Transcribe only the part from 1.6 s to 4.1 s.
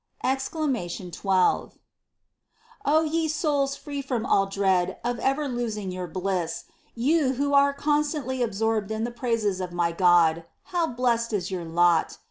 1. O ye souls free